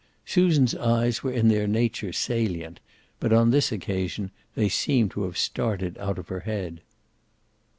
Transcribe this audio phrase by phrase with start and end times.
[0.25, 2.79] Susan's eyes were in their nature salient,
[3.19, 6.81] but on this occasion they seemed to have started out of her head.